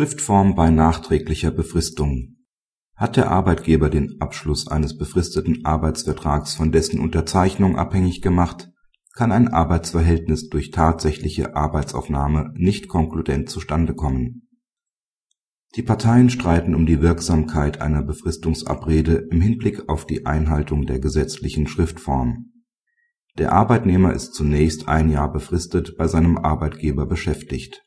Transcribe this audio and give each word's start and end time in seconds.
Schriftform 0.00 0.54
bei 0.54 0.70
nachträglicher 0.70 1.50
Befristung 1.50 2.36
Hat 2.96 3.18
der 3.18 3.30
Arbeitgeber 3.30 3.90
den 3.90 4.18
Abschluss 4.18 4.66
eines 4.66 4.96
befristeten 4.96 5.66
Arbeitsvertrags 5.66 6.54
von 6.54 6.72
dessen 6.72 7.00
Unterzeichnung 7.00 7.76
abhängig 7.76 8.22
gemacht, 8.22 8.70
kann 9.12 9.30
ein 9.30 9.48
Arbeitsverhältnis 9.48 10.48
durch 10.48 10.70
tatsächliche 10.70 11.54
Arbeitsaufnahme 11.54 12.50
nicht 12.54 12.88
konkludent 12.88 13.50
zustande 13.50 13.94
kommen. 13.94 14.48
Die 15.76 15.82
Parteien 15.82 16.30
streiten 16.30 16.74
um 16.74 16.86
die 16.86 17.02
Wirksamkeit 17.02 17.82
einer 17.82 18.02
Befristungsabrede 18.02 19.28
im 19.30 19.42
Hinblick 19.42 19.90
auf 19.90 20.06
die 20.06 20.24
Einhaltung 20.24 20.86
der 20.86 20.98
gesetzlichen 20.98 21.66
Schriftform. 21.66 22.46
Der 23.36 23.52
Arbeitnehmer 23.52 24.14
ist 24.14 24.32
zunächst 24.32 24.88
ein 24.88 25.10
Jahr 25.10 25.30
befristet 25.30 25.98
bei 25.98 26.08
seinem 26.08 26.38
Arbeitgeber 26.38 27.04
beschäftigt 27.04 27.82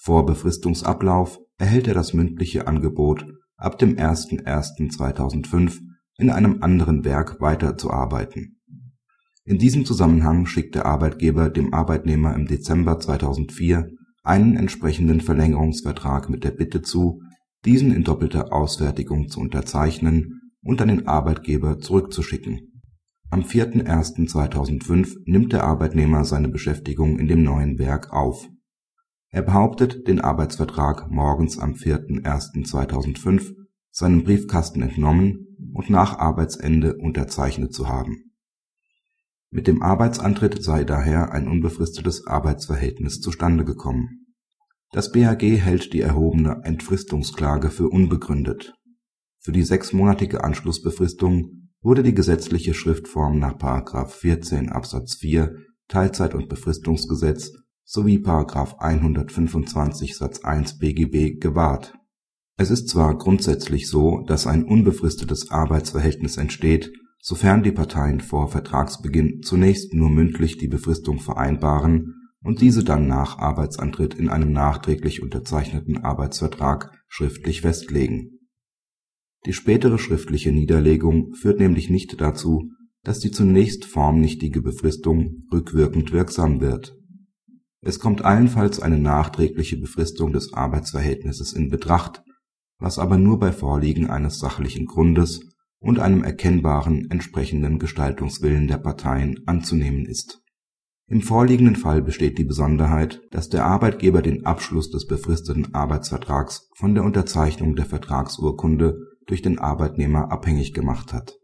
vor 0.00 0.24
Befristungsablauf 0.24 1.38
erhält 1.58 1.88
er 1.88 1.94
das 1.94 2.14
mündliche 2.14 2.66
Angebot, 2.68 3.26
ab 3.56 3.78
dem 3.78 3.96
01.01.2005 3.96 5.80
in 6.16 6.30
einem 6.30 6.62
anderen 6.62 7.04
Werk 7.04 7.40
weiterzuarbeiten. 7.40 8.60
In 9.44 9.58
diesem 9.58 9.84
Zusammenhang 9.84 10.46
schickt 10.46 10.76
der 10.76 10.86
Arbeitgeber 10.86 11.50
dem 11.50 11.74
Arbeitnehmer 11.74 12.34
im 12.34 12.46
Dezember 12.46 13.00
2004 13.00 13.90
einen 14.22 14.56
entsprechenden 14.56 15.20
Verlängerungsvertrag 15.20 16.28
mit 16.28 16.44
der 16.44 16.52
Bitte 16.52 16.82
zu, 16.82 17.20
diesen 17.64 17.92
in 17.92 18.04
doppelter 18.04 18.52
Ausfertigung 18.52 19.28
zu 19.28 19.40
unterzeichnen 19.40 20.52
und 20.62 20.80
an 20.80 20.88
den 20.88 21.08
Arbeitgeber 21.08 21.78
zurückzuschicken. 21.78 22.82
Am 23.30 23.40
4.01.2005 23.40 25.16
nimmt 25.24 25.52
der 25.52 25.64
Arbeitnehmer 25.64 26.24
seine 26.24 26.48
Beschäftigung 26.48 27.18
in 27.18 27.26
dem 27.26 27.42
neuen 27.42 27.78
Werk 27.78 28.12
auf 28.12 28.48
er 29.30 29.42
behauptet, 29.42 30.08
den 30.08 30.20
Arbeitsvertrag 30.20 31.10
morgens 31.10 31.58
am 31.58 31.72
4.01.2005 31.72 33.54
seinem 33.90 34.24
Briefkasten 34.24 34.82
entnommen 34.82 35.56
und 35.74 35.90
nach 35.90 36.18
Arbeitsende 36.18 36.96
unterzeichnet 36.96 37.74
zu 37.74 37.88
haben. 37.88 38.32
Mit 39.50 39.66
dem 39.66 39.82
Arbeitsantritt 39.82 40.62
sei 40.62 40.84
daher 40.84 41.32
ein 41.32 41.48
unbefristetes 41.48 42.26
Arbeitsverhältnis 42.26 43.20
zustande 43.20 43.64
gekommen. 43.64 44.26
Das 44.92 45.12
BAG 45.12 45.42
hält 45.42 45.92
die 45.92 46.00
erhobene 46.00 46.60
Entfristungsklage 46.64 47.70
für 47.70 47.88
unbegründet. 47.88 48.74
Für 49.40 49.52
die 49.52 49.62
sechsmonatige 49.62 50.44
Anschlussbefristung 50.44 51.70
wurde 51.80 52.02
die 52.02 52.14
gesetzliche 52.14 52.74
Schriftform 52.74 53.38
nach§ 53.38 53.54
14 54.08 54.68
Absatz 54.70 55.16
4 55.16 55.54
Teilzeit 55.88 56.34
und 56.34 56.48
Befristungsgesetz 56.48 57.52
sowie§ 57.90 58.18
125 58.80 60.14
Satz 60.14 60.44
1 60.44 60.78
BGB 60.78 61.40
gewahrt. 61.40 61.94
Es 62.58 62.70
ist 62.70 62.90
zwar 62.90 63.16
grundsätzlich 63.16 63.88
so, 63.88 64.22
dass 64.26 64.46
ein 64.46 64.64
unbefristetes 64.64 65.50
Arbeitsverhältnis 65.50 66.36
entsteht, 66.36 66.92
sofern 67.18 67.62
die 67.62 67.72
Parteien 67.72 68.20
vor 68.20 68.48
Vertragsbeginn 68.48 69.40
zunächst 69.40 69.94
nur 69.94 70.10
mündlich 70.10 70.58
die 70.58 70.68
Befristung 70.68 71.18
vereinbaren 71.18 72.14
und 72.42 72.60
diese 72.60 72.84
dann 72.84 73.08
nach 73.08 73.38
Arbeitsantritt 73.38 74.12
in 74.12 74.28
einem 74.28 74.52
nachträglich 74.52 75.22
unterzeichneten 75.22 75.96
Arbeitsvertrag 75.96 76.92
schriftlich 77.08 77.62
festlegen. 77.62 78.38
Die 79.46 79.54
spätere 79.54 79.98
schriftliche 79.98 80.52
Niederlegung 80.52 81.32
führt 81.32 81.58
nämlich 81.58 81.88
nicht 81.88 82.20
dazu, 82.20 82.70
dass 83.02 83.18
die 83.18 83.30
zunächst 83.30 83.86
formnichtige 83.86 84.60
Befristung 84.60 85.46
rückwirkend 85.50 86.12
wirksam 86.12 86.60
wird 86.60 86.98
es 87.80 88.00
kommt 88.00 88.24
allenfalls 88.24 88.80
eine 88.80 88.98
nachträgliche 88.98 89.76
Befristung 89.76 90.32
des 90.32 90.52
Arbeitsverhältnisses 90.52 91.52
in 91.52 91.70
Betracht, 91.70 92.22
was 92.78 92.98
aber 92.98 93.18
nur 93.18 93.38
bei 93.38 93.52
Vorliegen 93.52 94.10
eines 94.10 94.38
sachlichen 94.38 94.86
Grundes 94.86 95.40
und 95.80 96.00
einem 96.00 96.24
erkennbaren 96.24 97.10
entsprechenden 97.10 97.78
Gestaltungswillen 97.78 98.66
der 98.66 98.78
Parteien 98.78 99.40
anzunehmen 99.46 100.06
ist. 100.06 100.42
Im 101.06 101.22
vorliegenden 101.22 101.76
Fall 101.76 102.02
besteht 102.02 102.36
die 102.36 102.44
Besonderheit, 102.44 103.22
dass 103.30 103.48
der 103.48 103.64
Arbeitgeber 103.64 104.22
den 104.22 104.44
Abschluss 104.44 104.90
des 104.90 105.06
befristeten 105.06 105.74
Arbeitsvertrags 105.74 106.68
von 106.76 106.94
der 106.94 107.04
Unterzeichnung 107.04 107.76
der 107.76 107.86
Vertragsurkunde 107.86 108.98
durch 109.26 109.40
den 109.40 109.58
Arbeitnehmer 109.58 110.30
abhängig 110.30 110.74
gemacht 110.74 111.12
hat. 111.12 111.38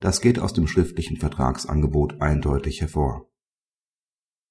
Das 0.00 0.20
geht 0.20 0.38
aus 0.38 0.54
dem 0.54 0.66
schriftlichen 0.66 1.18
Vertragsangebot 1.18 2.20
eindeutig 2.20 2.80
hervor 2.80 3.28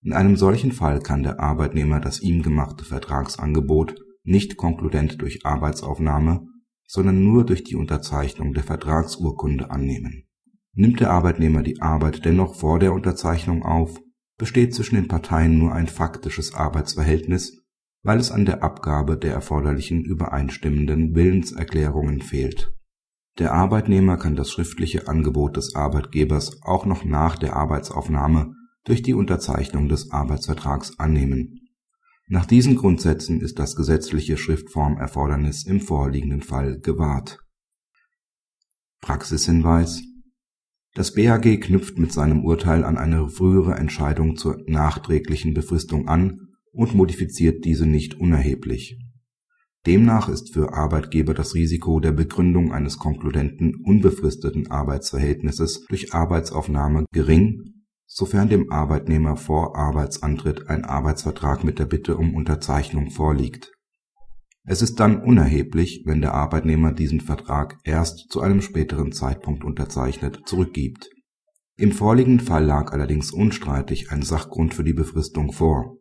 in 0.03 0.12
einem 0.12 0.36
solchen 0.36 0.74
Fall 0.74 1.00
kann 1.00 1.24
der 1.24 1.40
Arbeitnehmer 1.40 2.02
das 2.02 2.22
ihm 2.22 2.44
gemachte 2.44 2.84
Vertragsangebot 2.84 3.96
nicht 4.24 4.58
konkludent 4.58 5.22
durch 5.22 5.46
Arbeitsaufnahme, 5.46 6.46
sondern 6.86 7.24
nur 7.24 7.46
durch 7.46 7.64
die 7.64 7.75
Unterzeichnung 7.75 8.53
der 8.53 8.63
Vertragsurkunde 8.63 9.72
annehmen. 9.72 10.25
Nimmt 10.74 11.00
der 11.00 11.12
Arbeitnehmer 11.12 11.62
die 11.63 11.81
Arbeit 11.81 12.25
dennoch 12.25 12.56
vor 12.56 12.80
der 12.80 12.94
Unterzeichnung 12.94 13.63
auf, 13.63 14.00
besteht 14.38 14.74
zwischen 14.74 14.96
den 14.96 15.08
Parteien 15.08 15.58
nur 15.58 15.74
ein 15.74 15.88
faktisches 15.88 16.53
Arbeitsverhältnis, 16.53 17.63
weil 18.02 18.19
es 18.19 18.31
an 18.31 18.46
der 18.46 18.63
Abgabe 18.63 19.18
der 19.18 19.34
erforderlichen 19.34 20.03
übereinstimmenden 20.03 21.16
Willenserklärungen 21.16 22.22
fehlt. 22.22 22.74
Der 23.40 23.53
Arbeitnehmer 23.53 24.18
kann 24.18 24.36
das 24.36 24.52
schriftliche 24.52 25.08
Angebot 25.08 25.56
des 25.58 25.75
Arbeitgebers 25.75 26.62
auch 26.63 26.86
noch 26.86 27.06
nach 27.06 27.38
der 27.38 27.56
Arbeitsaufnahme 27.56 28.53
durch 28.83 29.01
die 29.01 29.13
Unterzeichnung 29.13 29.88
des 29.88 30.11
Arbeitsvertrags 30.11 30.99
annehmen. 30.99 31.69
Nach 32.27 32.45
diesen 32.45 32.75
Grundsätzen 32.75 33.41
ist 33.41 33.59
das 33.59 33.75
gesetzliche 33.75 34.38
Schriftformerfordernis 34.38 35.66
im 35.66 35.81
vorliegenden 35.81 36.41
Fall 36.41 36.79
gewahrt. 36.79 37.39
Praxishinweis 39.01 40.01
Das 40.94 41.13
BAG 41.13 41.59
knüpft 41.59 41.97
mit 41.97 42.13
seinem 42.13 42.45
Urteil 42.45 42.83
an 42.85 42.97
eine 42.97 43.27
frühere 43.27 43.75
Entscheidung 43.75 44.38
zur 44.38 44.63
nachträglichen 44.67 45.53
Befristung 45.53 46.07
an 46.07 46.47
und 46.71 46.95
modifiziert 46.95 47.65
diese 47.65 47.85
nicht 47.85 48.15
unerheblich. 48.15 48.97
Demnach 49.85 50.29
ist 50.29 50.53
für 50.53 50.73
Arbeitgeber 50.73 51.33
das 51.33 51.55
Risiko 51.55 52.00
der 52.00 52.13
Begründung 52.13 52.71
eines 52.71 52.97
konkludenten 52.97 53.75
unbefristeten 53.83 54.71
Arbeitsverhältnisses 54.71 55.85
durch 55.89 56.13
Arbeitsaufnahme 56.13 57.05
gering 57.11 57.72
sofern 58.16 58.47
dem 58.47 58.72
Arbeitnehmer 58.72 59.35
vor 59.38 59.75
Arbeitsantritt 59.75 60.69
ein 60.69 60.85
Arbeitsvertrag 60.85 61.63
mit 61.63 61.79
der 61.79 61.85
Bitte 61.85 62.16
um 62.16 62.35
Unterzeichnung 62.35 63.09
vorliegt. 63.09 63.72
Es 64.66 64.84
ist 64.84 65.00
dann 65.00 65.22
unerheblich, 65.22 66.03
wenn 66.06 66.22
der 66.22 66.35
Arbeitnehmer 66.35 66.94
diesen 66.94 67.22
Vertrag 67.22 67.79
erst 67.84 68.29
zu 68.29 68.41
einem 68.41 68.62
späteren 68.62 69.12
Zeitpunkt 69.12 69.63
unterzeichnet 69.63 70.41
zurückgibt. 70.46 71.09
Im 71.75 71.91
vorliegenden 71.91 72.46
Fall 72.46 72.63
lag 72.63 72.91
allerdings 72.91 73.31
unstreitig 73.31 74.12
ein 74.12 74.22
Sachgrund 74.22 74.75
für 74.75 74.84
die 74.84 74.94
Befristung 74.94 75.51
vor. 75.51 75.97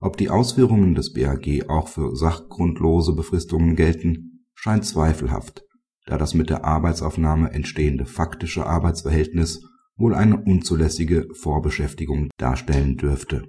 Ob 0.00 0.16
die 0.16 0.30
Ausführungen 0.30 0.96
des 0.96 1.12
BAG 1.12 1.68
auch 1.68 1.86
für 1.86 2.16
sachgrundlose 2.16 3.14
Befristungen 3.14 3.76
gelten, 3.76 4.46
scheint 4.54 4.84
zweifelhaft, 4.84 5.62
da 6.06 6.18
das 6.18 6.34
mit 6.34 6.50
der 6.50 6.64
Arbeitsaufnahme 6.64 7.52
entstehende 7.52 8.04
faktische 8.04 8.66
Arbeitsverhältnis 8.66 9.62
wohl 10.00 10.14
eine 10.14 10.42
unzulässige 10.42 11.28
Vorbeschäftigung 11.34 12.30
darstellen 12.38 12.96
dürfte. 12.96 13.44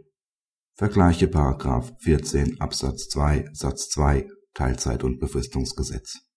Vergleiche§ 0.75 1.25
14 1.99 2.61
Absatz 2.61 3.07
2 3.09 3.49
Satz 3.53 3.89
2 3.89 4.27
Teilzeit 4.53 5.03
und 5.03 5.19
Befristungsgesetz 5.19 6.30